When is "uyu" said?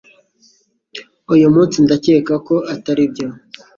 1.33-1.47